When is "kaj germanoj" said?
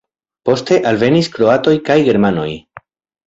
1.91-2.49